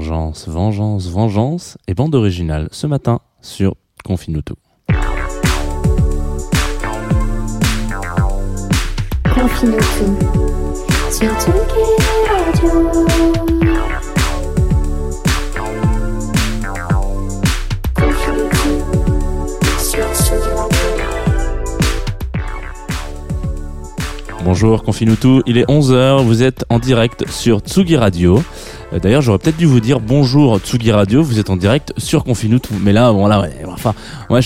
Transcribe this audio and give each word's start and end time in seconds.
Vengeance, 0.00 0.48
vengeance, 0.48 1.10
vengeance 1.10 1.78
et 1.86 1.92
bande 1.92 2.14
originale 2.14 2.70
ce 2.72 2.86
matin 2.86 3.20
sur 3.42 3.76
sur 11.12 11.34
Tsugi 11.34 11.84
Radio. 12.34 12.72
Confinuto 17.94 18.64
sur 19.90 20.10
Tsugi 20.18 20.48
Radio. 20.64 20.90
Bonjour 24.42 24.82
Confinuto, 24.82 25.42
il 25.44 25.58
est 25.58 25.68
11h, 25.68 26.24
vous 26.24 26.42
êtes 26.42 26.64
en 26.70 26.78
direct 26.78 27.28
sur 27.28 27.60
Tsugi 27.60 27.98
Radio. 27.98 28.42
Euh, 28.92 28.98
D'ailleurs, 28.98 29.22
j'aurais 29.22 29.38
peut-être 29.38 29.56
dû 29.56 29.66
vous 29.66 29.80
dire 29.80 30.00
bonjour 30.00 30.58
Tsugi 30.58 30.90
Radio, 30.92 31.22
vous 31.22 31.38
êtes 31.38 31.50
en 31.50 31.56
direct 31.56 31.92
sur 31.96 32.24
Confinuto. 32.24 32.70
Mais 32.82 32.92
là, 32.92 33.12
bon 33.12 33.26
là, 33.26 33.40
ouais, 33.40 33.52
enfin, 33.68 33.94
moi, 34.28 34.40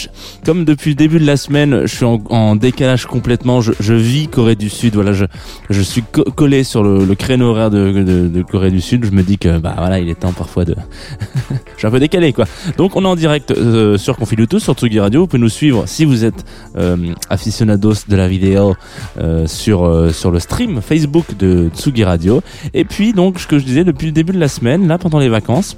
comme 0.44 0.64
depuis 0.64 0.90
le 0.90 0.96
début 0.96 1.18
de 1.18 1.26
la 1.26 1.36
semaine, 1.36 1.82
je 1.86 1.94
suis 1.94 2.04
en, 2.04 2.22
en 2.30 2.56
décalage 2.56 3.06
complètement. 3.06 3.60
Je, 3.60 3.72
je 3.80 3.94
vis 3.94 4.28
Corée 4.28 4.56
du 4.56 4.68
Sud, 4.70 4.94
voilà, 4.94 5.12
je, 5.12 5.24
je 5.70 5.80
suis 5.80 6.02
co- 6.02 6.24
collé 6.24 6.64
sur 6.64 6.82
le, 6.82 7.04
le 7.04 7.14
créneau 7.14 7.46
horaire 7.50 7.70
de, 7.70 7.90
de, 8.02 8.28
de 8.28 8.42
Corée 8.42 8.70
du 8.70 8.80
Sud. 8.80 9.04
Je 9.04 9.10
me 9.10 9.22
dis 9.22 9.38
que, 9.38 9.58
bah 9.58 9.74
voilà, 9.78 9.98
il 9.98 10.08
est 10.08 10.20
temps 10.20 10.32
parfois 10.32 10.64
de... 10.64 10.74
un 11.86 11.90
peu 11.90 12.00
décalé, 12.00 12.32
quoi. 12.32 12.46
Donc, 12.76 12.96
on 12.96 13.04
est 13.04 13.08
en 13.08 13.16
direct 13.16 13.50
euh, 13.50 13.96
sur 13.98 14.16
Confinuto, 14.16 14.58
sur 14.58 14.74
Tsugi 14.74 15.00
Radio. 15.00 15.22
Vous 15.22 15.26
pouvez 15.26 15.42
nous 15.42 15.48
suivre 15.48 15.84
si 15.86 16.04
vous 16.04 16.24
êtes 16.24 16.44
euh, 16.76 16.96
aficionados 17.30 17.94
de 18.08 18.16
la 18.16 18.28
vidéo 18.28 18.74
euh, 19.18 19.46
sur 19.46 19.74
sur 20.12 20.30
le 20.30 20.38
stream 20.38 20.80
Facebook 20.80 21.36
de 21.38 21.70
Tsugi 21.74 22.04
Radio. 22.04 22.42
Et 22.72 22.84
puis 22.84 23.12
donc 23.12 23.38
ce 23.38 23.46
que 23.46 23.58
je 23.58 23.64
disais 23.64 23.84
depuis 23.84 24.06
le 24.06 24.12
début 24.12 24.32
de 24.32 24.40
la 24.40 24.48
semaine, 24.48 24.88
là 24.88 24.98
pendant 24.98 25.18
les 25.18 25.28
vacances. 25.28 25.76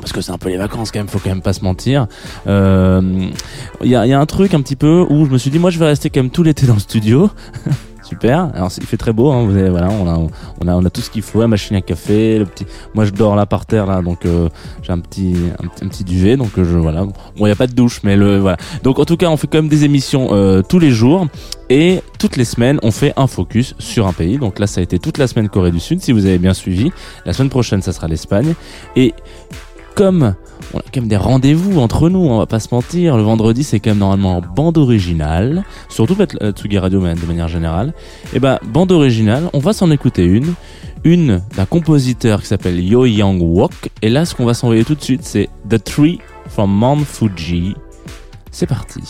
Parce 0.00 0.12
que 0.12 0.20
c'est 0.20 0.30
un 0.30 0.38
peu 0.38 0.48
les 0.48 0.56
vacances 0.56 0.92
quand 0.92 1.00
même, 1.00 1.08
faut 1.08 1.18
quand 1.18 1.30
même 1.30 1.42
pas 1.42 1.52
se 1.52 1.64
mentir. 1.64 2.06
Il 2.46 3.30
y, 3.82 3.96
a, 3.96 4.06
y 4.06 4.12
a 4.12 4.20
un 4.20 4.26
truc 4.26 4.54
un 4.54 4.60
petit 4.60 4.76
peu 4.76 5.04
où 5.08 5.26
je 5.26 5.30
me 5.30 5.38
suis 5.38 5.50
dit, 5.50 5.58
moi 5.58 5.70
je 5.70 5.78
vais 5.78 5.86
rester 5.86 6.08
quand 6.08 6.20
même 6.20 6.30
tout 6.30 6.42
l'été 6.42 6.66
dans 6.66 6.74
le 6.74 6.80
studio. 6.80 7.30
Super. 8.08 8.50
Alors 8.54 8.70
il 8.76 8.86
fait 8.86 8.96
très 8.96 9.12
beau. 9.12 9.30
Hein, 9.30 9.44
vous 9.44 9.56
avez, 9.56 9.68
voilà, 9.68 9.88
on 9.90 10.08
a, 10.08 10.16
on 10.60 10.66
a, 10.68 10.74
on 10.74 10.84
a 10.84 10.90
tout 10.90 11.00
ce 11.00 11.10
qu'il 11.10 11.22
faut. 11.22 11.40
La 11.40 11.48
machine 11.48 11.76
à 11.76 11.80
café, 11.82 12.38
le 12.38 12.46
petit. 12.46 12.66
Moi 12.94 13.04
je 13.04 13.10
dors 13.10 13.36
là 13.36 13.44
par 13.46 13.66
terre 13.66 13.86
là, 13.86 14.00
donc 14.00 14.24
euh, 14.24 14.48
j'ai 14.82 14.92
un 14.92 14.98
petit, 14.98 15.34
un, 15.82 15.88
petit- 15.88 16.04
duvet, 16.04 16.36
donc 16.36 16.58
euh, 16.58 16.64
je 16.64 16.76
voilà. 16.78 17.04
Bon, 17.04 17.12
il 17.40 17.48
y 17.48 17.52
a 17.52 17.56
pas 17.56 17.66
de 17.66 17.74
douche, 17.74 18.00
mais 18.04 18.16
le 18.16 18.38
voilà. 18.38 18.56
Donc 18.82 18.98
en 18.98 19.04
tout 19.04 19.16
cas, 19.16 19.28
on 19.28 19.36
fait 19.36 19.46
quand 19.46 19.58
même 19.58 19.68
des 19.68 19.84
émissions 19.84 20.28
euh, 20.32 20.62
tous 20.62 20.78
les 20.78 20.90
jours. 20.90 21.26
Et 21.70 22.00
toutes 22.18 22.36
les 22.36 22.46
semaines, 22.46 22.78
on 22.82 22.90
fait 22.90 23.12
un 23.18 23.26
focus 23.26 23.74
sur 23.78 24.06
un 24.06 24.14
pays. 24.14 24.38
Donc 24.38 24.58
là, 24.58 24.66
ça 24.66 24.80
a 24.80 24.82
été 24.82 24.98
toute 24.98 25.18
la 25.18 25.26
semaine 25.26 25.50
Corée 25.50 25.70
du 25.70 25.80
Sud, 25.80 26.00
si 26.00 26.12
vous 26.12 26.24
avez 26.24 26.38
bien 26.38 26.54
suivi. 26.54 26.90
La 27.26 27.34
semaine 27.34 27.50
prochaine, 27.50 27.82
ça 27.82 27.92
sera 27.92 28.08
l'Espagne. 28.08 28.54
Et 28.96 29.12
comme 29.98 30.36
on 30.74 30.78
a 30.78 30.82
quand 30.94 31.00
même 31.00 31.08
des 31.08 31.16
rendez-vous 31.16 31.80
entre 31.80 32.08
nous, 32.08 32.20
on 32.20 32.38
va 32.38 32.46
pas 32.46 32.60
se 32.60 32.72
mentir, 32.72 33.16
le 33.16 33.24
vendredi, 33.24 33.64
c'est 33.64 33.80
quand 33.80 33.90
même 33.90 33.98
normalement 33.98 34.36
en 34.36 34.40
bande 34.40 34.78
originale. 34.78 35.64
Surtout 35.88 36.16
euh, 36.40 36.52
Tsugi 36.52 36.78
Radio, 36.78 37.00
de 37.00 37.26
manière 37.26 37.48
générale. 37.48 37.92
Et 38.32 38.38
ben, 38.38 38.60
bande 38.64 38.92
originale, 38.92 39.50
on 39.54 39.58
va 39.58 39.72
s'en 39.72 39.90
écouter 39.90 40.24
une. 40.24 40.54
Une 41.02 41.42
d'un 41.56 41.64
compositeur 41.64 42.42
qui 42.42 42.46
s'appelle 42.46 42.80
Yo 42.80 43.06
Young 43.06 43.42
Wok. 43.42 43.90
Et 44.00 44.08
là, 44.08 44.24
ce 44.24 44.36
qu'on 44.36 44.44
va 44.44 44.54
s'envoyer 44.54 44.84
tout 44.84 44.94
de 44.94 45.02
suite, 45.02 45.24
c'est 45.24 45.48
The 45.68 45.82
Tree 45.82 46.20
from 46.46 46.70
Mount 46.70 47.04
Fuji. 47.04 47.74
C'est 48.52 48.66
parti. 48.66 49.02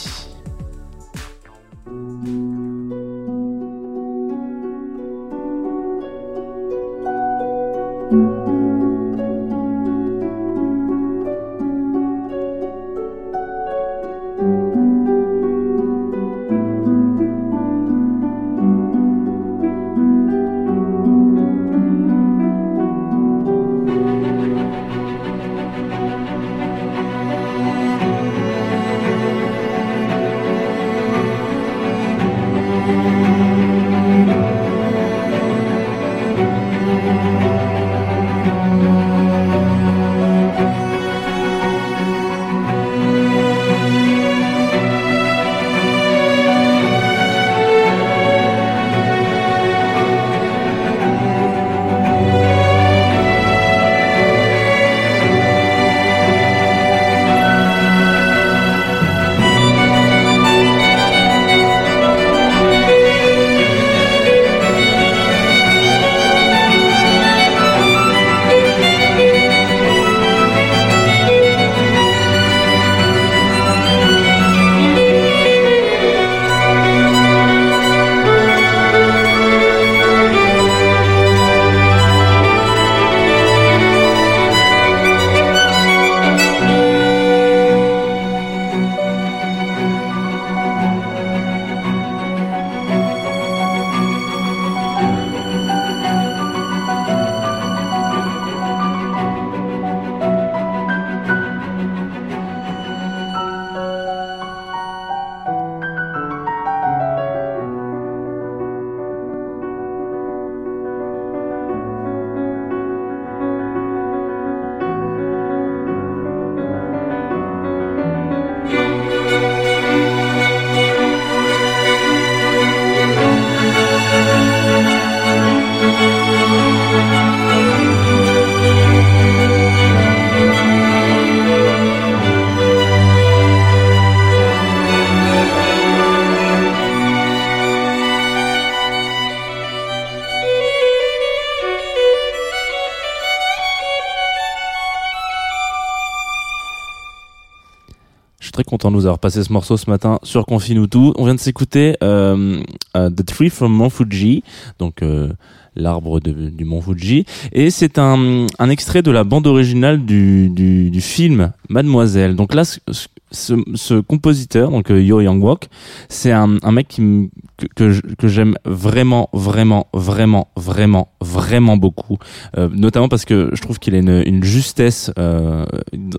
Très 148.58 148.64
content 148.64 148.90
de 148.90 148.96
vous 148.96 149.06
avoir 149.06 149.20
passé 149.20 149.44
ce 149.44 149.52
morceau 149.52 149.76
ce 149.76 149.88
matin 149.88 150.18
sur 150.24 150.44
Confinutu. 150.44 151.12
On 151.14 151.24
vient 151.26 151.36
de 151.36 151.40
s'écouter 151.40 151.96
euh, 152.02 152.60
euh, 152.96 153.08
The 153.08 153.24
Tree 153.24 153.50
from 153.50 153.72
Mount 153.72 153.90
Fuji, 153.90 154.42
donc 154.80 155.00
euh, 155.02 155.28
l'arbre 155.76 156.18
du 156.18 156.64
Mont 156.64 156.80
Fuji, 156.80 157.24
et 157.52 157.70
c'est 157.70 158.00
un, 158.00 158.48
un 158.58 158.68
extrait 158.68 159.02
de 159.02 159.12
la 159.12 159.22
bande 159.22 159.46
originale 159.46 160.04
du, 160.04 160.48
du, 160.48 160.90
du 160.90 161.00
film 161.00 161.52
Mademoiselle. 161.68 162.34
Donc 162.34 162.52
là, 162.52 162.64
ce, 162.64 162.80
ce, 163.30 163.54
ce 163.74 164.00
compositeur, 164.00 164.70
donc 164.70 164.90
euh, 164.90 165.02
Yo 165.02 165.20
Young 165.20 165.42
Wok, 165.42 165.68
c'est 166.08 166.32
un, 166.32 166.56
un 166.62 166.72
mec 166.72 166.88
qui 166.88 167.30
que, 167.74 168.00
que 168.14 168.28
j'aime 168.28 168.54
vraiment, 168.64 169.28
vraiment, 169.32 169.88
vraiment, 169.92 170.48
vraiment, 170.56 171.08
vraiment 171.20 171.76
beaucoup. 171.76 172.18
Euh, 172.56 172.68
notamment 172.72 173.08
parce 173.08 173.24
que 173.24 173.50
je 173.52 173.60
trouve 173.60 173.78
qu'il 173.78 173.94
a 173.94 173.98
une, 173.98 174.22
une 174.24 174.44
justesse 174.44 175.10
euh, 175.18 175.66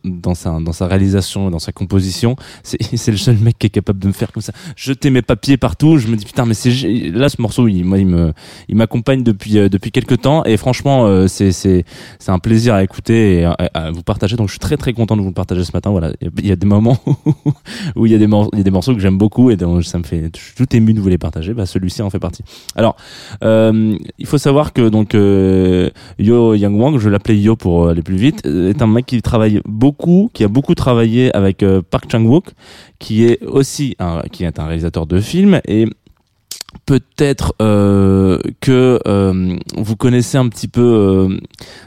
dans 0.04 0.36
sa 0.36 0.60
dans 0.60 0.74
sa 0.74 0.88
réalisation, 0.88 1.50
dans 1.50 1.60
sa 1.60 1.72
composition. 1.72 2.36
C'est 2.64 3.12
le 3.12 3.18
seul 3.18 3.38
mec 3.38 3.58
qui 3.58 3.68
est 3.68 3.72
capable 3.72 4.00
de 4.00 4.08
me 4.08 4.14
faire 4.14 4.32
comme 4.32 4.42
ça, 4.42 4.54
jeter 4.76 5.10
mes 5.10 5.22
papiers 5.22 5.58
partout. 5.58 5.98
Je 5.98 6.08
me 6.08 6.16
dis 6.16 6.26
putain, 6.26 6.46
mais 6.46 6.54
c'est 6.54 6.72
là 7.12 7.30
ce 7.30 7.42
morceau, 7.42 7.68
il, 7.68 7.84
moi 7.84 7.98
il 7.98 8.08
me 8.08 8.34
il 8.68 8.76
m'accompagne 8.76 9.24
depuis 9.24 9.58
euh, 9.58 9.70
depuis 9.70 9.92
quelques 9.92 10.22
temps 10.22 10.44
et 10.46 10.58
franchement 10.58 11.06
euh, 11.06 11.28
c'est 11.28 11.52
c'est 11.52 11.86
c'est 12.20 12.32
un 12.32 12.40
plaisir 12.40 12.74
à 12.74 12.84
écouter 12.84 13.40
et 13.40 13.46
à, 13.46 13.54
à 13.74 13.92
vous 13.92 14.04
partager. 14.04 14.36
Donc 14.36 14.48
je 14.48 14.54
suis 14.54 14.60
très 14.60 14.78
très 14.78 14.94
content 14.94 15.16
de 15.16 15.22
vous 15.22 15.28
le 15.28 15.34
partager 15.34 15.64
ce 15.64 15.72
matin. 15.74 15.90
Voilà, 15.92 16.12
il 16.22 16.48
y 16.48 16.52
a 16.52 16.56
des 16.56 16.68
moments 16.68 16.99
où 17.96 18.06
il 18.06 18.12
y 18.12 18.16
a 18.16 18.18
des 18.18 18.28
morceaux, 18.28 18.50
il 18.54 18.60
y 18.60 18.62
a 18.62 18.64
des 18.64 18.72
morceaux 18.72 18.94
que 18.94 19.00
j'aime 19.00 19.18
beaucoup 19.18 19.50
et 19.52 19.56
donc 19.56 19.84
ça 19.84 19.98
me 19.98 20.04
fait 20.04 20.32
tout 20.56 20.76
ému 20.76 20.94
de 20.94 21.00
vous 21.00 21.10
les 21.10 21.18
partager. 21.18 21.54
Bah 21.54 21.66
celui-ci 21.66 22.02
en 22.02 22.10
fait 22.10 22.20
partie. 22.20 22.44
Alors 22.76 22.96
euh, 23.44 23.98
il 24.18 24.26
faut 24.26 24.38
savoir 24.38 24.74
que 24.74 24.90
donc 24.90 25.16
euh, 25.16 25.90
Yo 26.18 26.56
Young 26.56 26.80
Wang, 26.80 26.98
je 26.98 27.10
l'appelais 27.10 27.38
Yo 27.38 27.56
pour 27.56 27.90
aller 27.90 28.02
plus 28.02 28.18
vite, 28.18 28.46
euh, 28.46 28.70
est 28.70 28.82
un 28.82 28.88
mec 28.88 29.06
qui 29.06 29.22
travaille 29.22 29.62
beaucoup, 29.66 30.30
qui 30.34 30.44
a 30.44 30.48
beaucoup 30.48 30.76
travaillé 30.76 31.36
avec 31.36 31.64
euh, 31.64 31.82
Park 31.82 32.06
Chang-wook, 32.12 32.46
qui 33.00 33.26
est 33.26 33.44
aussi 33.46 33.96
un, 34.00 34.22
qui 34.32 34.44
est 34.44 34.60
un 34.60 34.66
réalisateur 34.66 35.06
de 35.08 35.20
films 35.20 35.62
et 35.68 35.88
peut-être 36.86 37.54
euh, 37.62 38.40
que 38.62 39.00
euh, 39.08 39.58
vous 39.78 39.96
connaissez 39.96 40.38
un 40.38 40.48
petit 40.50 40.68
peu 40.68 40.82
euh, 40.82 41.38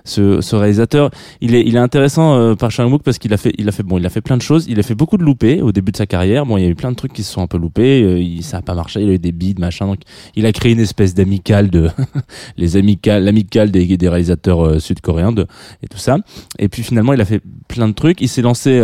ce, 0.04 0.40
ce 0.40 0.56
réalisateur. 0.56 1.10
Il 1.40 1.54
est, 1.54 1.62
il 1.62 1.76
est 1.76 1.80
intéressant 1.80 2.34
euh, 2.34 2.54
par 2.54 2.70
Chang-wook 2.70 3.02
parce 3.02 3.18
qu'il 3.18 3.32
a 3.32 3.36
fait, 3.36 3.52
il 3.58 3.68
a 3.68 3.72
fait 3.72 3.82
bon, 3.82 3.98
il 3.98 4.06
a 4.06 4.10
fait 4.10 4.20
plein 4.20 4.36
de 4.36 4.42
choses. 4.42 4.66
Il 4.68 4.78
a 4.78 4.82
fait 4.82 4.94
beaucoup 4.94 5.16
de 5.16 5.24
loupés 5.24 5.60
au 5.60 5.72
début 5.72 5.92
de 5.92 5.96
sa 5.96 6.06
carrière. 6.06 6.46
Bon, 6.46 6.56
il 6.56 6.64
y 6.64 6.66
a 6.66 6.68
eu 6.68 6.74
plein 6.74 6.90
de 6.90 6.96
trucs 6.96 7.12
qui 7.12 7.22
se 7.22 7.32
sont 7.32 7.42
un 7.42 7.46
peu 7.46 7.58
loupés. 7.58 8.02
euh, 8.02 8.18
il, 8.20 8.42
ça 8.42 8.58
a 8.58 8.62
pas 8.62 8.74
marché. 8.74 9.00
Il 9.02 9.08
a 9.10 9.12
eu 9.14 9.18
des 9.18 9.32
bides, 9.32 9.58
machin. 9.58 9.86
Donc, 9.86 10.00
il 10.36 10.46
a 10.46 10.52
créé 10.52 10.72
une 10.72 10.80
espèce 10.80 11.14
d'amicale 11.14 11.70
de 11.70 11.88
les 12.56 12.76
amicales, 12.76 13.24
l'amicale 13.24 13.70
des, 13.70 13.96
des 13.96 14.08
réalisateurs 14.08 14.64
euh, 14.66 14.78
sud-coréens 14.78 15.32
de 15.32 15.46
et 15.82 15.88
tout 15.88 15.98
ça. 15.98 16.18
Et 16.58 16.68
puis 16.68 16.82
finalement, 16.82 17.12
il 17.12 17.20
a 17.20 17.24
fait 17.24 17.40
plein 17.68 17.88
de 17.88 17.94
trucs. 17.94 18.20
Il 18.20 18.28
s'est 18.28 18.42
lancé. 18.42 18.80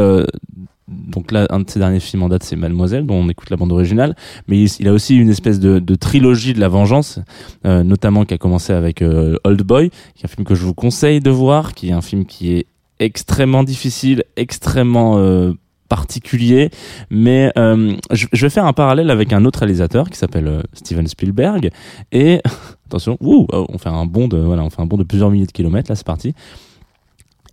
Donc 0.89 1.33
là, 1.33 1.47
un 1.51 1.61
de 1.61 1.71
ses 1.71 1.79
derniers 1.79 2.01
films 2.01 2.23
en 2.23 2.29
date, 2.29 2.43
c'est 2.43 2.57
Mademoiselle, 2.57 3.07
dont 3.07 3.15
on 3.15 3.29
écoute 3.29 3.51
la 3.51 3.57
bande 3.57 3.73
originale. 3.73 4.17
Mais 4.47 4.63
il, 4.63 4.89
a 4.89 4.93
aussi 4.93 5.17
une 5.17 5.31
espèce 5.31 5.61
de, 5.61 5.79
de 5.79 5.95
trilogie 5.95 6.55
de 6.55 6.61
la 6.61 6.69
vengeance, 6.69 7.21
euh, 7.67 7.83
notamment 7.83 8.25
qui 8.25 8.35
a 8.35 8.39
commencé 8.39 8.73
avec 8.73 9.03
euh, 9.03 9.37
Old 9.45 9.63
Boy, 9.63 9.91
qui 10.15 10.23
est 10.23 10.25
un 10.25 10.29
film 10.29 10.47
que 10.47 10.55
je 10.55 10.65
vous 10.65 10.75
conseille 10.75 11.21
de 11.21 11.31
voir, 11.31 11.75
qui 11.75 11.91
est 11.91 11.93
un 11.93 12.01
film 12.01 12.25
qui 12.25 12.53
est 12.53 12.67
extrêmement 13.01 13.65
difficile, 13.65 14.25
extrêmement 14.37 15.19
euh, 15.19 15.53
particulier, 15.89 16.71
mais 17.11 17.51
euh, 17.57 17.97
je, 18.13 18.27
je 18.33 18.47
vais 18.47 18.51
faire 18.51 18.67
un 18.67 18.73
parallèle 18.73 19.11
avec 19.11 19.33
un 19.33 19.45
autre 19.45 19.61
réalisateur 19.61 20.11
qui 20.11 20.19
s'appelle 20.19 20.47
euh, 20.47 20.63
Steven 20.75 21.07
Spielberg 21.07 21.71
et 22.13 22.41
attention, 22.87 23.17
ouh, 23.21 23.47
oh, 23.53 23.67
on 23.69 23.79
fait 23.79 23.89
un 23.89 24.05
bond 24.05 24.29
de 24.29 24.39
voilà, 24.39 24.63
on 24.63 24.71
fait 24.71 24.83
un 24.83 24.87
bond 24.87 24.99
de 24.99 25.05
plusieurs 25.05 25.31
milliers 25.31 25.47
de 25.47 25.53
kilomètres 25.53 25.91
là, 25.91 25.97
c'est 25.97 26.07
parti. 26.07 26.35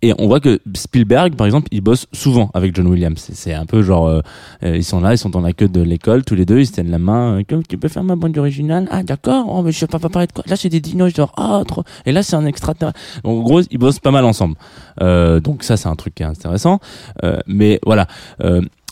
Et 0.02 0.12
on 0.18 0.26
voit 0.26 0.40
que 0.40 0.60
Spielberg, 0.74 1.34
par 1.34 1.46
exemple, 1.46 1.68
il 1.70 1.80
bosse 1.80 2.06
souvent 2.12 2.50
avec 2.54 2.74
John 2.76 2.86
Williams. 2.86 3.28
C'est- 3.32 3.54
un 3.54 3.66
peu 3.66 3.82
genre, 3.82 4.06
euh, 4.06 4.20
euh, 4.62 4.76
ils 4.76 4.84
sont 4.84 5.00
là, 5.00 5.12
ils 5.14 5.18
sont 5.18 5.30
dans 5.30 5.40
la 5.40 5.52
queue 5.52 5.68
de 5.68 5.80
l'école, 5.80 6.24
tous 6.24 6.34
les 6.34 6.44
deux, 6.44 6.60
ils 6.60 6.66
se 6.66 6.72
tiennent 6.72 6.90
la 6.90 6.98
main. 6.98 7.38
euh, 7.38 7.42
Comme, 7.48 7.62
tu 7.62 7.78
peux 7.78 7.88
faire 7.88 8.04
ma 8.04 8.14
bande 8.16 8.36
originale? 8.38 8.86
Ah, 8.90 9.02
d'accord. 9.02 9.46
Oh, 9.48 9.62
mais 9.62 9.72
je 9.72 9.78
sais 9.78 9.86
pas, 9.86 9.98
pas 9.98 10.08
parler 10.08 10.26
de 10.26 10.32
quoi. 10.32 10.44
Là, 10.46 10.56
c'est 10.56 10.68
des 10.68 10.80
dinosaures. 10.80 11.32
Ah, 11.36 11.62
trop. 11.66 11.84
Et 12.04 12.12
là, 12.12 12.22
c'est 12.22 12.36
un 12.36 12.44
extraterrestre. 12.46 12.98
Donc, 13.24 13.40
en 13.40 13.42
gros, 13.42 13.60
ils 13.62 13.78
bossent 13.78 13.98
pas 13.98 14.10
mal 14.10 14.24
ensemble. 14.24 14.56
Euh, 15.00 15.40
donc 15.40 15.62
ça, 15.62 15.76
c'est 15.76 15.88
un 15.88 15.96
truc 15.96 16.14
qui 16.14 16.22
est 16.22 16.26
intéressant. 16.26 16.80
Euh, 17.24 17.38
mais 17.46 17.80
voilà. 17.86 18.06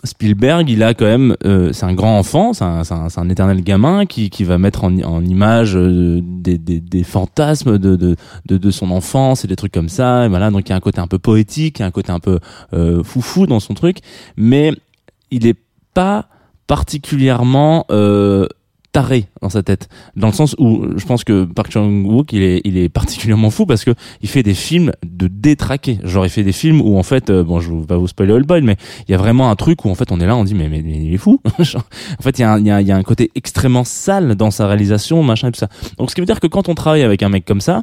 Spielberg, 0.04 0.68
il 0.68 0.82
a 0.82 0.94
quand 0.94 1.06
même, 1.06 1.34
euh, 1.44 1.72
c'est 1.72 1.86
un 1.86 1.94
grand 1.94 2.18
enfant, 2.18 2.52
c'est 2.52 2.64
un, 2.64 2.82
un, 2.88 3.08
un 3.16 3.28
éternel 3.28 3.62
gamin 3.62 4.06
qui, 4.06 4.30
qui 4.30 4.44
va 4.44 4.58
mettre 4.58 4.84
en, 4.84 4.96
en 5.00 5.24
image 5.24 5.76
euh, 5.76 6.20
des, 6.22 6.58
des, 6.58 6.80
des 6.80 7.02
fantasmes 7.02 7.78
de, 7.78 7.96
de, 7.96 8.16
de, 8.46 8.58
de 8.58 8.70
son 8.70 8.90
enfance 8.90 9.44
et 9.44 9.48
des 9.48 9.56
trucs 9.56 9.72
comme 9.72 9.88
ça. 9.88 10.26
Et 10.26 10.28
voilà, 10.28 10.50
donc 10.50 10.68
il 10.68 10.70
y 10.70 10.72
a 10.72 10.76
un 10.76 10.80
côté 10.80 11.00
un 11.00 11.06
peu 11.06 11.18
poétique, 11.18 11.80
un 11.80 11.90
côté 11.90 12.12
un 12.12 12.20
peu 12.20 12.38
euh, 12.74 13.02
foufou 13.02 13.46
dans 13.46 13.60
son 13.60 13.74
truc, 13.74 13.98
mais 14.36 14.72
il 15.30 15.46
est 15.46 15.58
pas 15.94 16.28
particulièrement 16.66 17.86
euh, 17.90 18.46
taré 18.94 19.26
dans 19.42 19.48
sa 19.48 19.64
tête. 19.64 19.88
Dans 20.14 20.28
le 20.28 20.32
sens 20.32 20.54
où 20.56 20.86
je 20.96 21.04
pense 21.04 21.24
que 21.24 21.44
Park 21.44 21.72
Chan-wook 21.72 22.32
il 22.32 22.42
est 22.42 22.60
il 22.64 22.78
est 22.78 22.88
particulièrement 22.88 23.50
fou 23.50 23.66
parce 23.66 23.84
que 23.84 23.90
il 24.22 24.28
fait 24.28 24.44
des 24.44 24.54
films 24.54 24.92
de 25.04 25.26
détraqués. 25.26 25.98
Genre 26.04 26.24
il 26.24 26.30
fait 26.30 26.44
des 26.44 26.52
films 26.52 26.80
où 26.80 26.96
en 26.96 27.02
fait 27.02 27.28
euh, 27.28 27.42
bon 27.42 27.58
je 27.58 27.72
vais 27.72 27.86
pas 27.86 27.96
vous 27.96 28.06
spoiler 28.06 28.32
Old 28.32 28.46
Boy 28.46 28.62
mais 28.62 28.76
il 29.08 29.10
y 29.10 29.14
a 29.14 29.18
vraiment 29.18 29.50
un 29.50 29.56
truc 29.56 29.84
où 29.84 29.90
en 29.90 29.96
fait 29.96 30.12
on 30.12 30.20
est 30.20 30.26
là 30.26 30.36
on 30.36 30.44
dit 30.44 30.54
mais 30.54 30.68
mais, 30.68 30.78
il 30.78 31.12
est 31.12 31.18
fou. 31.18 31.40
En 31.58 32.22
fait 32.22 32.38
il 32.38 32.42
y 32.42 32.44
a 32.44 32.56
il 32.58 32.66
y 32.66 32.70
a, 32.70 32.80
y 32.80 32.92
a 32.92 32.96
un 32.96 33.02
côté 33.02 33.32
extrêmement 33.34 33.82
sale 33.82 34.36
dans 34.36 34.52
sa 34.52 34.68
réalisation 34.68 35.24
machin 35.24 35.48
et 35.48 35.52
tout 35.52 35.58
ça. 35.58 35.68
Donc 35.98 36.10
ce 36.10 36.14
qui 36.14 36.20
veut 36.20 36.26
dire 36.26 36.38
que 36.38 36.46
quand 36.46 36.68
on 36.68 36.76
travaille 36.76 37.02
avec 37.02 37.24
un 37.24 37.28
mec 37.28 37.44
comme 37.44 37.60
ça 37.60 37.82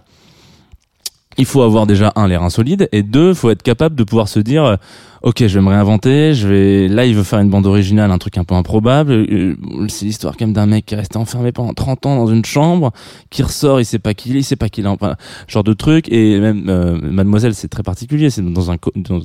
il 1.38 1.46
faut 1.46 1.62
avoir 1.62 1.88
déjà 1.88 2.14
un 2.16 2.28
les 2.28 2.38
reins 2.38 2.50
solides 2.50 2.88
et 2.94 3.04
deux 3.04 3.34
faut 3.34 3.50
être 3.50 3.64
capable 3.64 3.96
de 3.96 4.04
pouvoir 4.06 4.30
se 4.30 4.40
dire 4.40 4.64
euh, 4.64 4.76
ok 5.24 5.46
je 5.48 5.60
vais 5.60 5.62
me 5.64 5.70
réinventer 5.70 6.34
je 6.34 6.48
vais 6.48 6.88
là 6.88 7.06
il 7.06 7.16
veut 7.16 7.24
faire 7.24 7.40
une 7.40 7.50
bande 7.50 7.66
originale 7.68 8.12
un 8.12 8.18
truc 8.18 8.38
un 8.38 8.44
peu 8.44 8.56
improbable. 8.56 9.12
Euh, 9.12 9.56
c'est 9.88 10.06
l'histoire 10.06 10.36
quand 10.38 10.46
même 10.46 10.54
d'un 10.54 10.66
mec 10.66 10.86
qui 10.86 10.94
est 10.94 10.98
resté 10.98 11.18
enfermé 11.18 11.52
pendant 11.52 11.74
30 11.74 12.06
ans 12.06 12.16
dans 12.18 12.28
une 12.28 12.46
chambre 12.46 12.92
qui 13.30 13.44
ressort 13.44 13.80
il 13.80 13.86
sait 13.86 14.00
pas 14.00 14.14
qui 14.14 14.30
il 14.30 14.36
est 14.38 14.40
il 14.40 14.44
sait 14.44 14.56
pas 14.56 14.70
qui 14.70 14.82
il 14.82 14.86
est 14.86 14.90
enfin 14.90 15.16
genre 15.48 15.64
de 15.64 15.74
truc. 15.74 16.12
Et 16.12 16.40
même 16.40 16.66
euh, 16.70 16.98
mademoiselle 17.02 17.54
c'est 17.54 17.68
très 17.68 17.84
particulier 17.84 18.30
c'est 18.30 18.42
dans 18.42 18.72
un 18.72 18.78
dans- 18.96 19.22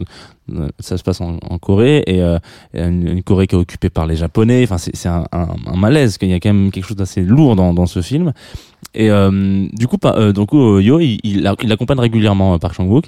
euh, 0.54 0.68
ça 0.78 0.96
se 0.96 1.02
passe 1.02 1.20
en, 1.20 1.38
en 1.50 1.58
Corée 1.58 2.04
et 2.06 2.22
euh, 2.22 2.38
une, 2.74 3.22
Corée 3.22 3.46
qui 3.48 3.56
est 3.56 3.58
occupée 3.58 3.90
par 3.90 4.06
les 4.06 4.16
japonais. 4.16 4.62
Enfin 4.64 4.78
c'est 4.78 5.08
un, 5.08 5.24
un, 5.32 5.48
un 5.66 5.76
malaise 5.76 6.18
qu'il 6.18 6.28
y 6.28 6.34
a 6.34 6.40
quand 6.40 6.52
même 6.52 6.70
quelque 6.70 6.86
chose 6.86 6.96
d'assez 6.96 7.22
lourd 7.22 7.56
dans, 7.56 7.74
dans 7.74 7.86
ce 7.86 8.00
film. 8.02 8.32
Et 8.94 9.10
euh, 9.10 9.66
du 9.72 9.86
coup, 9.88 9.98
euh, 10.04 10.32
donc 10.32 10.54
euh, 10.54 10.80
Yo, 10.80 11.00
il, 11.00 11.18
il, 11.22 11.52
il 11.62 11.76
régulièrement 11.98 12.54
euh, 12.54 12.58
Park 12.58 12.74
Chan-wook 12.74 13.06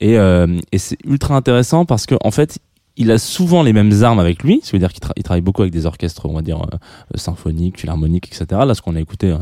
et, 0.00 0.14
et 0.14 0.78
c'est 0.78 0.96
ultra 1.04 1.34
intéressant 1.34 1.84
parce 1.84 2.06
que 2.06 2.14
en 2.28 2.30
fait, 2.30 2.58
il 2.98 3.10
a 3.10 3.16
souvent 3.16 3.62
les 3.62 3.72
mêmes 3.72 4.02
armes 4.02 4.18
avec 4.18 4.42
lui, 4.42 4.60
ça 4.62 4.72
veut 4.72 4.78
dire 4.78 4.92
qu'il 4.92 5.02
tra- 5.02 5.14
il 5.16 5.22
travaille 5.22 5.40
beaucoup 5.40 5.62
avec 5.62 5.72
des 5.72 5.86
orchestres, 5.86 6.26
on 6.26 6.34
va 6.34 6.42
dire 6.42 6.60
euh, 6.60 6.76
symphoniques, 7.14 7.80
philharmoniques, 7.80 8.26
etc. 8.26 8.60
Là, 8.66 8.74
ce 8.74 8.82
qu'on 8.82 8.96
a 8.96 9.00
écouté, 9.00 9.30
hein, 9.30 9.40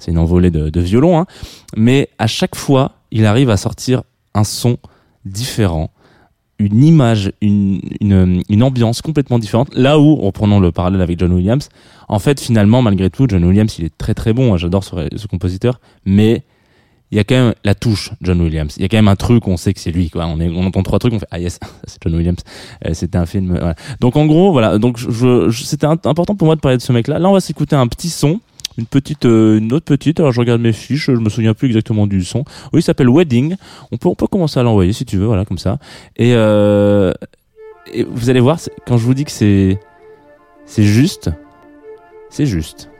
c'est 0.00 0.10
une 0.10 0.18
envolée 0.18 0.50
de, 0.50 0.80
violon, 0.80 1.18
hein. 1.18 1.26
mais 1.76 2.08
à 2.18 2.26
chaque 2.26 2.56
fois, 2.56 2.92
il 3.12 3.24
arrive 3.26 3.50
à 3.50 3.56
sortir 3.56 4.02
un 4.34 4.44
son 4.44 4.76
différent 5.24 5.90
une 6.58 6.82
image, 6.82 7.32
une, 7.42 7.82
ambiance 8.62 9.02
complètement 9.02 9.38
différente. 9.38 9.74
Là 9.74 9.98
où, 9.98 10.16
reprenons 10.16 10.58
le 10.58 10.72
parallèle 10.72 11.02
avec 11.02 11.18
John 11.18 11.30
Williams, 11.34 11.68
en 12.08 12.18
fait, 12.18 12.40
finalement, 12.40 12.80
malgré 12.80 13.10
tout, 13.10 13.26
John 13.28 13.44
Williams, 13.44 13.78
il 13.78 13.84
est 13.84 13.98
très 13.98 14.14
très 14.14 14.32
bon. 14.32 14.54
hein, 14.54 14.56
J'adore 14.56 14.82
ce, 14.82 15.08
ce 15.14 15.26
compositeur, 15.26 15.80
mais 16.06 16.44
il 17.12 17.16
y 17.16 17.20
a 17.20 17.24
quand 17.24 17.34
même 17.36 17.54
la 17.64 17.74
touche 17.74 18.10
John 18.20 18.40
Williams. 18.40 18.74
Il 18.76 18.82
y 18.82 18.84
a 18.84 18.88
quand 18.88 18.96
même 18.98 19.08
un 19.08 19.16
truc, 19.16 19.46
on 19.46 19.56
sait 19.56 19.72
que 19.72 19.80
c'est 19.80 19.92
lui. 19.92 20.10
Quoi. 20.10 20.26
On, 20.26 20.40
est, 20.40 20.48
on 20.48 20.64
entend 20.66 20.82
trois 20.82 20.98
trucs, 20.98 21.12
on 21.12 21.18
fait 21.20 21.26
ah 21.30 21.38
yes, 21.38 21.58
c'est 21.86 21.98
John 22.02 22.14
Williams. 22.14 22.40
Euh, 22.84 22.94
C'était 22.94 23.18
un 23.18 23.26
film. 23.26 23.48
voilà. 23.50 23.74
Donc 24.00 24.16
en 24.16 24.26
gros, 24.26 24.50
voilà. 24.52 24.78
Donc 24.78 24.98
je, 24.98 25.10
je- 25.50 25.64
c'était 25.64 25.86
important 25.86 26.34
pour 26.34 26.46
moi 26.46 26.56
de 26.56 26.60
parler 26.60 26.78
de 26.78 26.82
ce 26.82 26.92
mec-là. 26.92 27.18
Là, 27.18 27.28
on 27.28 27.32
va 27.32 27.40
s'écouter 27.40 27.76
un 27.76 27.86
petit 27.86 28.08
son. 28.10 28.40
Une 28.78 28.84
petite, 28.84 29.24
euh, 29.24 29.56
une 29.58 29.72
autre 29.72 29.86
petite. 29.86 30.20
Alors 30.20 30.32
je 30.32 30.40
regarde 30.40 30.60
mes 30.60 30.72
fiches, 30.72 31.06
je 31.06 31.12
me 31.12 31.30
souviens 31.30 31.54
plus 31.54 31.66
exactement 31.68 32.06
du 32.06 32.22
son. 32.24 32.40
Oui, 32.74 32.80
il 32.80 32.82
s'appelle 32.82 33.08
Wedding. 33.08 33.56
On 33.90 33.96
peut, 33.96 34.08
on 34.10 34.14
peut 34.14 34.26
commencer 34.26 34.60
à 34.60 34.62
l'envoyer 34.62 34.92
si 34.92 35.06
tu 35.06 35.16
veux, 35.16 35.24
voilà, 35.26 35.46
comme 35.46 35.56
ça. 35.58 35.78
Et, 36.16 36.34
euh, 36.34 37.12
et 37.94 38.04
vous 38.04 38.28
allez 38.28 38.40
voir, 38.40 38.58
quand 38.86 38.98
je 38.98 39.04
vous 39.04 39.14
dis 39.14 39.24
que 39.24 39.30
c'est, 39.30 39.78
c'est 40.66 40.82
juste, 40.82 41.30
c'est 42.28 42.44
juste. 42.44 42.90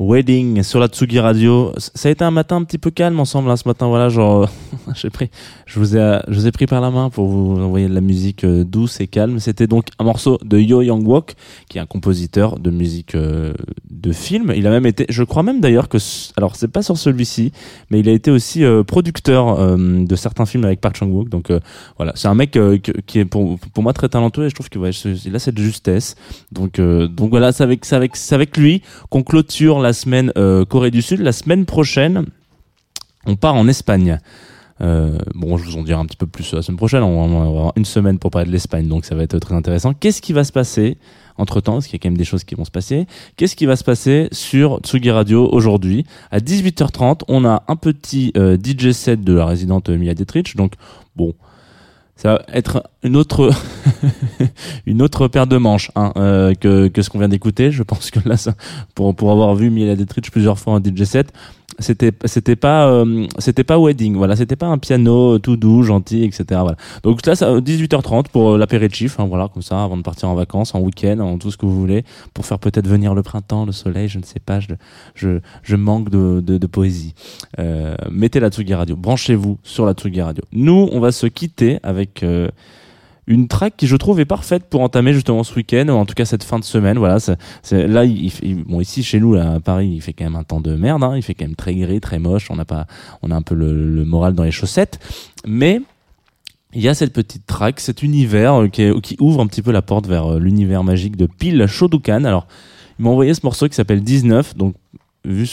Wedding 0.00 0.62
sur 0.62 0.80
la 0.80 0.88
Tsugi 0.88 1.20
Radio. 1.20 1.74
Ça 1.76 2.08
a 2.08 2.12
été 2.12 2.24
un 2.24 2.30
matin 2.30 2.56
un 2.56 2.64
petit 2.64 2.78
peu 2.78 2.90
calme 2.90 3.20
ensemble 3.20 3.50
hein, 3.50 3.56
ce 3.56 3.68
matin. 3.68 3.86
Voilà, 3.86 4.08
genre, 4.08 4.48
je 4.94 5.78
vous 5.78 5.94
ai, 5.94 6.20
je 6.26 6.34
vous 6.34 6.46
ai 6.46 6.52
pris 6.52 6.64
par 6.64 6.80
la 6.80 6.90
main 6.90 7.10
pour 7.10 7.28
vous 7.28 7.60
envoyer 7.60 7.86
de 7.86 7.92
la 7.92 8.00
musique 8.00 8.44
euh, 8.44 8.64
douce 8.64 8.98
et 9.02 9.06
calme. 9.06 9.38
C'était 9.40 9.66
donc 9.66 9.88
un 9.98 10.04
morceau 10.04 10.38
de 10.42 10.58
Yo 10.58 10.80
Young 10.80 11.06
Wok, 11.06 11.34
qui 11.68 11.76
est 11.76 11.82
un 11.82 11.86
compositeur 11.86 12.58
de 12.58 12.70
musique 12.70 13.14
euh, 13.14 13.52
de 13.90 14.10
film. 14.12 14.54
Il 14.56 14.66
a 14.66 14.70
même 14.70 14.86
été, 14.86 15.04
je 15.10 15.22
crois 15.22 15.42
même 15.42 15.60
d'ailleurs 15.60 15.90
que, 15.90 15.98
alors 16.38 16.56
c'est 16.56 16.68
pas 16.68 16.82
sur 16.82 16.96
celui-ci, 16.96 17.52
mais 17.90 18.00
il 18.00 18.08
a 18.08 18.12
été 18.12 18.30
aussi 18.30 18.64
euh, 18.64 18.82
producteur 18.82 19.76
de 19.76 20.16
certains 20.16 20.46
films 20.46 20.64
avec 20.64 20.80
Park 20.80 20.96
Chan 20.96 21.08
Wook. 21.08 21.28
Donc 21.28 21.52
voilà, 21.98 22.12
c'est 22.14 22.28
un 22.28 22.34
mec 22.34 22.58
qui 23.06 23.18
est 23.18 23.24
pour, 23.26 23.58
pour 23.58 23.82
moi 23.82 23.92
très 23.92 24.08
talentueux 24.08 24.46
et 24.46 24.48
je 24.48 24.54
trouve 24.54 24.70
qu'il 24.70 25.36
a 25.36 25.38
cette 25.38 25.58
justesse. 25.58 26.16
Donc 26.52 26.80
donc 26.80 27.30
voilà, 27.30 27.52
c'est 27.52 27.64
avec 27.64 27.92
avec 27.92 28.14
avec 28.30 28.56
lui 28.56 28.82
qu'on 29.10 29.22
clôture 29.22 29.78
la 29.80 29.89
semaine 29.92 30.32
euh, 30.36 30.64
Corée 30.64 30.90
du 30.90 31.02
Sud. 31.02 31.20
La 31.20 31.32
semaine 31.32 31.66
prochaine, 31.66 32.26
on 33.26 33.36
part 33.36 33.54
en 33.54 33.68
Espagne. 33.68 34.18
Euh, 34.82 35.18
bon, 35.34 35.58
je 35.58 35.64
vous 35.64 35.76
en 35.76 35.82
dirai 35.82 36.00
un 36.00 36.06
petit 36.06 36.16
peu 36.16 36.26
plus 36.26 36.54
la 36.54 36.62
semaine 36.62 36.78
prochaine. 36.78 37.02
On 37.02 37.28
va 37.28 37.46
avoir 37.46 37.72
une 37.76 37.84
semaine 37.84 38.18
pour 38.18 38.30
parler 38.30 38.46
de 38.46 38.52
l'Espagne, 38.52 38.88
donc 38.88 39.04
ça 39.04 39.14
va 39.14 39.22
être 39.22 39.38
très 39.38 39.54
intéressant. 39.54 39.92
Qu'est-ce 39.92 40.22
qui 40.22 40.32
va 40.32 40.44
se 40.44 40.52
passer 40.52 40.96
entre 41.36 41.60
temps 41.60 41.74
Parce 41.74 41.86
qu'il 41.86 41.94
y 41.94 42.00
a 42.00 42.02
quand 42.02 42.08
même 42.08 42.16
des 42.16 42.24
choses 42.24 42.44
qui 42.44 42.54
vont 42.54 42.64
se 42.64 42.70
passer. 42.70 43.06
Qu'est-ce 43.36 43.56
qui 43.56 43.66
va 43.66 43.76
se 43.76 43.84
passer 43.84 44.28
sur 44.32 44.78
Tsugi 44.78 45.10
Radio 45.10 45.48
aujourd'hui? 45.52 46.06
À 46.30 46.38
18h30, 46.38 47.22
on 47.28 47.44
a 47.44 47.62
un 47.68 47.76
petit 47.76 48.32
euh, 48.36 48.56
DJ 48.56 48.92
set 48.92 49.22
de 49.22 49.34
la 49.34 49.44
résidente 49.44 49.90
Mia 49.90 50.14
Dietrich. 50.14 50.56
Donc, 50.56 50.72
bon, 51.14 51.34
ça 52.20 52.34
va 52.34 52.42
être 52.52 52.82
une 53.02 53.16
autre 53.16 53.50
une 54.86 55.00
autre 55.00 55.26
paire 55.26 55.46
de 55.46 55.56
manches 55.56 55.90
hein, 55.96 56.12
euh, 56.16 56.52
que, 56.52 56.88
que 56.88 57.00
ce 57.00 57.08
qu'on 57.08 57.18
vient 57.18 57.30
d'écouter. 57.30 57.70
Je 57.70 57.82
pense 57.82 58.10
que 58.10 58.20
là, 58.28 58.36
ça, 58.36 58.52
pour 58.94 59.16
pour 59.16 59.32
avoir 59.32 59.54
vu 59.54 59.70
Mila 59.70 59.96
Dietrich 59.96 60.30
plusieurs 60.30 60.58
fois 60.58 60.74
en 60.74 60.80
DJ 60.80 61.04
set, 61.04 61.32
c'était 61.80 62.12
c'était 62.24 62.56
pas 62.56 62.88
euh, 62.88 63.26
c'était 63.38 63.64
pas 63.64 63.78
wedding. 63.78 64.16
Voilà, 64.16 64.36
c'était 64.36 64.56
pas 64.56 64.66
un 64.66 64.78
piano 64.78 65.38
tout 65.38 65.56
doux, 65.56 65.82
gentil, 65.82 66.24
etc. 66.24 66.44
Voilà. 66.48 66.76
Donc 67.02 67.24
là, 67.26 67.34
ça 67.34 67.58
18h30 67.58 68.28
pour 68.32 68.50
euh, 68.50 68.58
l'apéritif. 68.58 69.18
Hein, 69.18 69.26
voilà, 69.28 69.48
comme 69.48 69.62
ça, 69.62 69.82
avant 69.82 69.96
de 69.96 70.02
partir 70.02 70.28
en 70.28 70.34
vacances, 70.34 70.74
en 70.74 70.80
week-end, 70.80 71.18
en 71.20 71.38
tout 71.38 71.50
ce 71.50 71.56
que 71.56 71.66
vous 71.66 71.78
voulez, 71.78 72.04
pour 72.34 72.46
faire 72.46 72.58
peut-être 72.58 72.86
venir 72.86 73.14
le 73.14 73.22
printemps, 73.22 73.66
le 73.66 73.72
soleil. 73.72 74.08
Je 74.08 74.18
ne 74.18 74.24
sais 74.24 74.40
pas. 74.40 74.60
Je 74.60 74.68
je, 75.14 75.40
je 75.62 75.76
manque 75.76 76.10
de, 76.10 76.40
de, 76.40 76.58
de 76.58 76.66
poésie. 76.66 77.14
Euh, 77.58 77.94
mettez 78.10 78.40
la 78.40 78.50
Tsugi 78.50 78.74
Radio. 78.74 78.96
Branchez-vous 78.96 79.58
sur 79.62 79.86
la 79.86 79.94
Tsugi 79.94 80.22
Radio. 80.22 80.44
Nous, 80.52 80.88
on 80.92 81.00
va 81.00 81.12
se 81.12 81.26
quitter 81.26 81.78
avec 81.82 82.22
euh, 82.22 82.48
une 83.30 83.48
track 83.48 83.74
qui 83.76 83.86
je 83.86 83.96
trouve 83.96 84.20
est 84.20 84.24
parfaite 84.26 84.64
pour 84.68 84.80
entamer 84.82 85.12
justement 85.14 85.42
ce 85.44 85.54
week-end 85.54 85.86
ou 85.88 85.92
en 85.92 86.04
tout 86.04 86.14
cas 86.14 86.24
cette 86.24 86.42
fin 86.44 86.58
de 86.58 86.64
semaine. 86.64 86.98
Voilà 86.98 87.18
c'est, 87.20 87.86
là 87.86 88.04
il, 88.04 88.26
il- 88.42 88.64
bon 88.64 88.80
ici 88.80 89.02
chez 89.02 89.20
nous 89.20 89.34
là 89.34 89.52
à 89.54 89.60
Paris 89.60 89.88
il 89.94 90.00
fait 90.02 90.12
quand 90.12 90.24
même 90.24 90.36
un 90.36 90.42
temps 90.44 90.60
de 90.60 90.74
merde 90.74 91.02
hein, 91.04 91.12
il 91.16 91.22
fait 91.22 91.34
quand 91.34 91.44
même 91.46 91.54
très 91.56 91.74
gris 91.74 92.00
très 92.00 92.18
moche. 92.18 92.50
On 92.50 92.56
n'a 92.56 92.64
pas 92.64 92.86
on 93.22 93.30
a 93.30 93.34
un 93.36 93.42
peu 93.42 93.54
le, 93.54 93.72
le 93.72 94.04
moral 94.04 94.34
dans 94.34 94.42
les 94.44 94.50
chaussettes. 94.50 94.98
Mais 95.46 95.80
il 96.74 96.82
y 96.82 96.88
a 96.88 96.94
cette 96.94 97.12
petite 97.12 97.46
track, 97.46 97.80
cet 97.80 98.02
univers 98.02 98.62
euh, 98.62 98.68
qui, 98.68 98.82
est- 98.82 99.00
qui 99.00 99.16
ouvre 99.20 99.40
un 99.40 99.46
petit 99.46 99.62
peu 99.62 99.72
la 99.72 99.82
porte 99.82 100.06
vers 100.06 100.32
euh, 100.34 100.38
l'univers 100.38 100.84
magique 100.84 101.16
de 101.16 101.26
Pile 101.26 101.66
Shodokan. 101.66 102.24
Alors, 102.24 102.46
il 102.98 103.04
m'a 103.04 103.10
envoyé 103.10 103.32
ce 103.34 103.40
morceau 103.44 103.68
qui 103.68 103.74
s'appelle 103.74 104.02
19, 104.02 104.56
donc 104.56 104.74
vu 105.24 105.46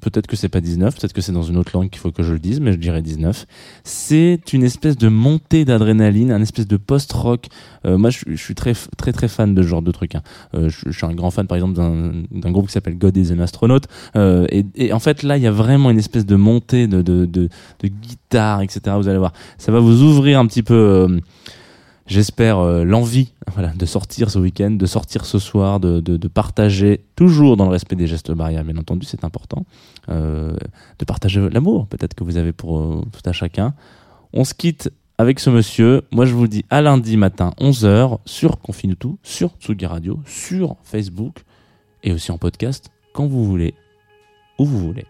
peut-être 0.00 0.26
que 0.26 0.36
c'est 0.36 0.48
pas 0.50 0.60
19, 0.60 0.94
peut-être 0.98 1.12
que 1.14 1.20
c'est 1.22 1.32
dans 1.32 1.42
une 1.42 1.56
autre 1.56 1.70
langue 1.74 1.88
qu'il 1.88 1.98
faut 2.00 2.10
que 2.12 2.22
je 2.22 2.32
le 2.34 2.38
dise, 2.38 2.60
mais 2.60 2.72
je 2.72 2.76
dirais 2.78 3.00
19. 3.02 3.46
C'est 3.82 4.52
une 4.52 4.62
espèce 4.62 4.96
de 4.98 5.08
montée 5.08 5.64
d'adrénaline, 5.64 6.30
un 6.30 6.42
espèce 6.42 6.66
de 6.66 6.76
post-rock. 6.76 7.46
Euh, 7.86 7.96
moi, 7.96 8.10
je, 8.10 8.18
suis- 8.18 8.36
je 8.36 8.42
suis 8.42 8.54
très, 8.54 8.74
très, 8.96 9.12
très 9.12 9.28
fan 9.28 9.54
de 9.54 9.62
ce 9.62 9.66
genre 9.66 9.82
de 9.82 9.90
truc. 9.92 10.14
hein. 10.14 10.22
Euh, 10.54 10.68
je, 10.68 10.90
je 10.90 10.96
suis 10.96 11.06
un 11.06 11.14
grand 11.14 11.30
fan, 11.30 11.46
par 11.46 11.56
exemple, 11.56 11.74
d'un 11.74 12.50
groupe 12.50 12.66
qui 12.66 12.72
s'appelle 12.72 12.98
God 12.98 13.16
is 13.16 13.32
an 13.32 13.38
Astronaut. 13.38 13.80
Euh, 14.16 14.46
et, 14.50 14.64
et 14.76 14.92
en 14.92 14.98
fait, 15.00 15.22
là, 15.22 15.36
il 15.38 15.42
y 15.42 15.46
a 15.46 15.50
vraiment 15.52 15.90
une 15.90 15.98
espèce 15.98 16.26
de 16.26 16.36
montée 16.36 16.86
de, 16.86 17.00
de, 17.00 17.24
de, 17.24 17.48
de 17.80 17.88
guitare, 17.88 18.60
etc. 18.62 18.80
Vous 18.98 19.08
allez 19.08 19.18
voir, 19.18 19.32
ça 19.58 19.72
va 19.72 19.80
vous 19.80 20.02
ouvrir 20.02 20.38
un 20.38 20.46
petit 20.46 20.62
peu. 20.62 21.20
J'espère 22.06 22.58
euh, 22.58 22.84
l'envie 22.84 23.32
voilà, 23.54 23.68
de 23.68 23.86
sortir 23.86 24.30
ce 24.30 24.38
week-end, 24.38 24.72
de 24.72 24.86
sortir 24.86 25.24
ce 25.24 25.38
soir, 25.38 25.80
de, 25.80 26.00
de, 26.00 26.16
de 26.16 26.28
partager, 26.28 27.04
toujours 27.16 27.56
dans 27.56 27.64
le 27.64 27.70
respect 27.70 27.96
des 27.96 28.06
gestes 28.06 28.32
barrières, 28.32 28.64
bien 28.64 28.76
entendu, 28.76 29.06
c'est 29.06 29.24
important, 29.24 29.64
euh, 30.08 30.54
de 30.98 31.04
partager 31.04 31.48
l'amour 31.50 31.86
peut-être 31.86 32.14
que 32.14 32.24
vous 32.24 32.36
avez 32.36 32.52
pour 32.52 32.78
euh, 32.78 33.02
tout 33.12 33.28
à 33.28 33.32
chacun. 33.32 33.74
On 34.32 34.44
se 34.44 34.54
quitte 34.54 34.90
avec 35.16 35.38
ce 35.40 35.48
monsieur. 35.48 36.02
Moi, 36.10 36.26
je 36.26 36.34
vous 36.34 36.48
dis 36.48 36.64
à 36.70 36.82
lundi 36.82 37.16
matin, 37.16 37.52
11h, 37.60 38.18
sur 38.26 38.60
Confinutu, 38.60 39.10
sur 39.22 39.50
Tsugi 39.60 39.86
Radio, 39.86 40.20
sur 40.26 40.76
Facebook 40.82 41.44
et 42.02 42.12
aussi 42.12 42.32
en 42.32 42.38
podcast, 42.38 42.90
quand 43.12 43.26
vous 43.26 43.44
voulez, 43.44 43.74
où 44.58 44.64
vous 44.64 44.78
voulez. 44.78 45.06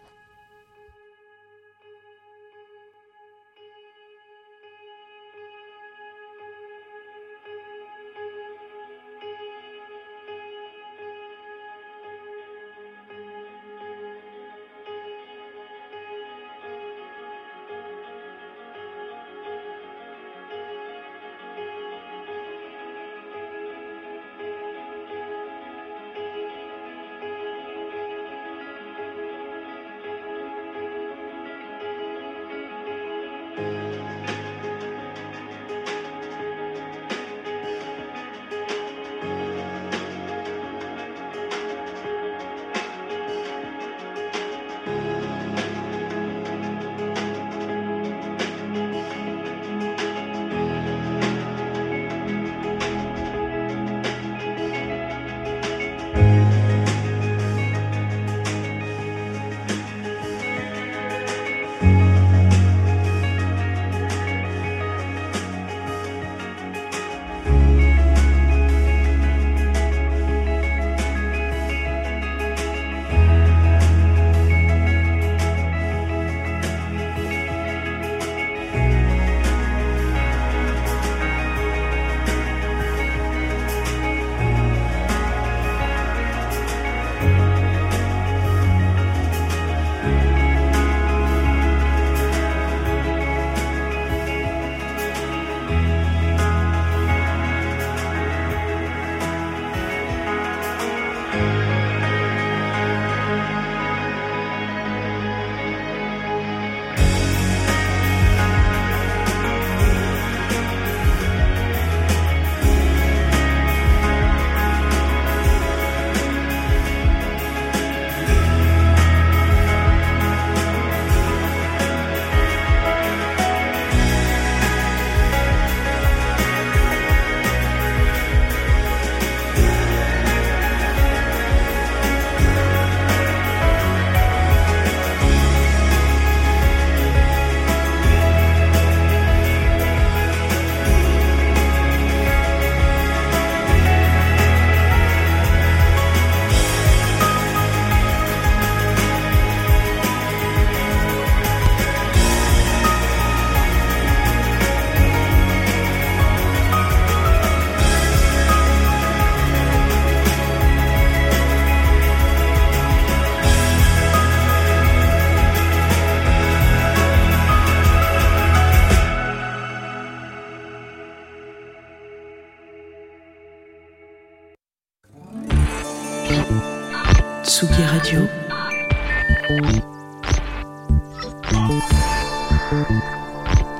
Radio. 178.04 178.28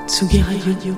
Tsugi 0.07 0.43
Radio. 0.65 0.97